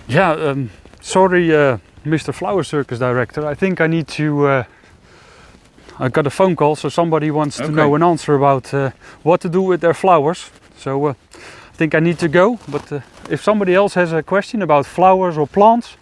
yeah, 0.08 0.32
um, 0.32 0.70
sorry, 1.00 1.54
uh, 1.54 1.78
Mr. 2.04 2.34
Flower 2.34 2.64
Circus 2.64 2.98
director. 2.98 3.46
I 3.46 3.54
think 3.54 3.80
I 3.80 3.86
need 3.86 4.08
to. 4.08 4.46
Uh, 4.46 4.64
I 6.00 6.08
got 6.08 6.26
a 6.26 6.30
phone 6.30 6.54
call, 6.54 6.76
so 6.76 6.88
somebody 6.88 7.30
wants 7.30 7.56
to 7.56 7.68
know 7.68 7.94
an 7.96 8.02
answer 8.02 8.34
about 8.34 8.72
uh, 8.72 8.90
what 9.24 9.40
to 9.40 9.48
do 9.48 9.62
with 9.62 9.80
their 9.80 9.94
flowers. 9.94 10.50
So 10.76 11.06
uh, 11.06 11.14
I 11.34 11.76
think 11.76 11.94
I 11.94 12.00
need 12.00 12.18
to 12.20 12.28
go. 12.28 12.58
But 12.68 12.92
uh, 12.92 13.00
if 13.28 13.42
somebody 13.42 13.74
else 13.74 13.94
has 13.94 14.12
a 14.12 14.22
question 14.22 14.62
about 14.62 14.86
flowers 14.86 15.36
or 15.36 15.46
plants, 15.46 15.96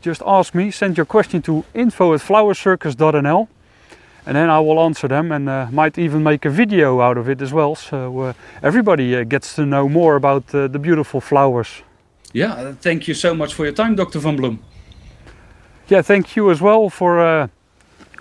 just 0.00 0.22
ask 0.24 0.54
me. 0.54 0.70
Send 0.70 0.96
your 0.96 1.06
question 1.06 1.42
to 1.42 1.64
info 1.74 2.14
at 2.14 2.20
flowercircus.nl. 2.20 3.48
And 4.30 4.36
then 4.36 4.48
I 4.48 4.60
will 4.60 4.78
answer 4.78 5.08
them 5.08 5.32
and 5.32 5.48
uh, 5.48 5.66
might 5.72 5.98
even 5.98 6.22
make 6.22 6.44
a 6.44 6.50
video 6.50 7.00
out 7.00 7.18
of 7.18 7.28
it 7.28 7.42
as 7.42 7.52
well. 7.52 7.74
So 7.74 8.20
uh, 8.20 8.32
everybody 8.62 9.16
uh, 9.16 9.24
gets 9.24 9.54
to 9.56 9.66
know 9.66 9.88
more 9.88 10.14
about 10.14 10.54
uh, 10.54 10.68
the 10.68 10.78
beautiful 10.78 11.20
flowers. 11.20 11.82
Yeah, 12.32 12.52
uh, 12.52 12.74
thank 12.80 13.08
you 13.08 13.14
so 13.14 13.34
much 13.34 13.54
for 13.54 13.64
your 13.64 13.74
time, 13.74 13.96
Dr. 13.96 14.20
Van 14.20 14.36
Bloem. 14.36 14.58
Yeah, 15.88 16.02
thank 16.02 16.36
you 16.36 16.48
as 16.52 16.60
well 16.60 16.90
for 16.90 17.18
uh, 17.18 17.48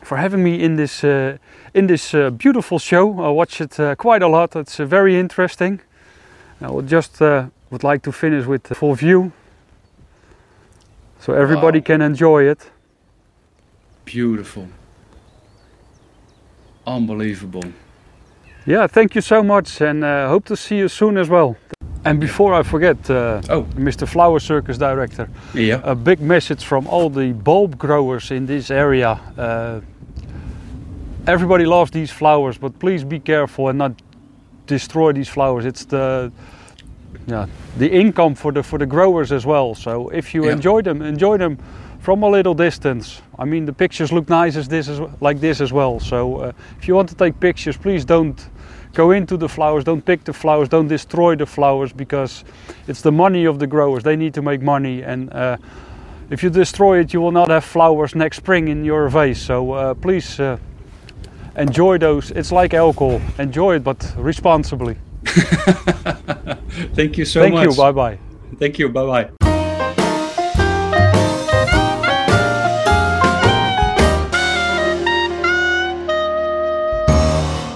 for 0.04 0.18
having 0.18 0.42
me 0.44 0.64
in 0.64 0.78
this 0.78 1.04
uh, 1.04 1.38
in 1.76 1.86
this 1.86 2.14
uh, 2.16 2.32
beautiful 2.32 2.80
show. 2.80 3.22
I 3.22 3.30
watch 3.30 3.62
it 3.62 3.80
uh, 3.80 3.94
quite 3.96 4.24
a 4.24 4.28
lot. 4.28 4.56
It's 4.56 4.80
uh, 4.80 4.86
very 4.90 5.14
interesting. 5.20 5.80
I 6.60 6.72
would 6.72 6.88
just 6.92 7.22
uh, 7.22 7.44
would 7.70 7.84
like 7.84 8.02
to 8.02 8.12
finish 8.12 8.48
with 8.48 8.64
the 8.64 8.74
full 8.74 8.96
view, 8.96 9.32
so 11.20 11.34
everybody 11.34 11.80
Wow. 11.80 11.86
can 11.86 12.02
enjoy 12.02 12.50
it. 12.50 12.72
Beautiful. 14.06 14.68
Unbelievable. 16.88 17.64
Yeah, 18.66 18.88
thank 18.88 19.16
you 19.16 19.22
so 19.22 19.42
much, 19.44 19.82
and 19.82 20.04
uh, 20.04 20.28
hope 20.30 20.46
to 20.46 20.56
see 20.56 20.78
you 20.78 20.88
soon 20.88 21.18
as 21.18 21.30
well. 21.30 21.56
And 22.06 22.20
before 22.20 22.54
I 22.54 22.64
forget, 22.64 23.10
uh, 23.10 23.42
Oh, 23.50 23.64
Mr. 23.76 24.08
Flower 24.08 24.40
Circus 24.40 24.78
director, 24.78 25.28
yeah. 25.54 25.82
a 25.84 25.96
big 25.96 26.22
message 26.22 26.64
from 26.64 26.88
all 26.88 27.10
the 27.10 27.34
bulb 27.34 27.78
growers 27.78 28.32
in 28.32 28.46
this 28.46 28.72
area. 28.72 29.20
Uh, 29.38 29.82
everybody 31.28 31.66
loves 31.66 31.92
these 31.92 32.12
flowers, 32.12 32.58
but 32.58 32.78
please 32.80 33.04
be 33.04 33.20
careful 33.20 33.68
and 33.70 33.78
not 33.78 33.92
destroy 34.68 35.12
these 35.14 35.28
flowers. 35.30 35.66
It's 35.66 35.86
the 35.86 36.32
yeah, 37.28 37.48
the 37.78 37.88
income 37.92 38.36
for 38.36 38.52
the 38.52 38.64
for 38.64 38.80
the 38.80 38.86
growers 38.86 39.32
as 39.32 39.46
well. 39.46 39.76
So 39.76 40.10
if 40.10 40.34
you 40.34 40.46
Yeah. 40.46 40.54
enjoy 40.54 40.82
them, 40.82 41.02
enjoy 41.02 41.38
them 41.38 41.58
from 42.00 42.24
a 42.24 42.30
little 42.30 42.54
distance. 42.54 43.22
I 43.38 43.46
mean, 43.46 43.66
the 43.66 43.74
pictures 43.74 44.12
look 44.12 44.30
nice 44.30 44.56
as 44.56 44.68
this 44.68 44.88
as 44.88 45.00
like 45.22 45.40
this 45.40 45.62
as 45.62 45.72
well. 45.72 46.00
So 46.00 46.38
uh, 46.38 46.52
if 46.80 46.88
you 46.88 46.96
want 46.96 47.10
to 47.10 47.16
take 47.16 47.40
pictures, 47.40 47.78
please 47.78 48.06
don't 48.06 48.50
go 48.94 49.12
into 49.12 49.38
the 49.38 49.48
flowers, 49.48 49.84
don't 49.84 50.04
pick 50.04 50.24
the 50.24 50.34
flowers, 50.34 50.70
don't 50.70 50.88
destroy 50.88 51.36
the 51.36 51.46
flowers 51.46 51.94
because 51.94 52.44
it's 52.88 53.02
the 53.02 53.12
money 53.12 53.46
of 53.46 53.60
the 53.60 53.68
growers. 53.68 54.04
They 54.04 54.16
need 54.16 54.34
to 54.34 54.42
make 54.42 54.62
money, 54.62 55.04
and 55.04 55.32
uh, 55.32 55.58
if 56.30 56.44
you 56.44 56.50
destroy 56.50 57.00
it, 57.00 57.14
you 57.14 57.22
will 57.22 57.32
not 57.32 57.50
have 57.50 57.64
flowers 57.64 58.16
next 58.16 58.38
spring 58.38 58.68
in 58.68 58.86
your 58.86 59.10
vase. 59.10 59.42
So 59.42 59.72
uh, 59.72 59.94
please 59.94 60.40
uh, 60.40 60.58
enjoy 61.56 61.98
those. 61.98 62.32
It's 62.32 62.52
like 62.52 62.74
alcohol. 62.74 63.22
Enjoy 63.38 63.76
it, 63.76 63.84
but 63.84 64.14
responsibly. 64.18 64.98
Thank 66.96 67.18
you 67.18 67.26
so 67.26 67.42
Thank 67.42 67.56
much. 67.56 67.66
you. 67.66 67.76
Bye 67.76 67.92
bye. 67.92 68.20
Thank 68.58 68.80
you. 68.80 68.90
Bye 68.90 69.06
bye. 69.06 69.49